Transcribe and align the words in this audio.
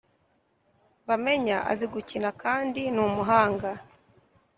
Bamenya 1.07 1.57
azigukina 1.71 2.29
kndi 2.41 2.83
ni 2.93 3.01
umuhanga 3.07 3.69